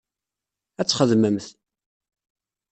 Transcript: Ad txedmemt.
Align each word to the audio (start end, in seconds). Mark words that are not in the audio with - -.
Ad 0.79 0.87
txedmemt. 0.87 1.45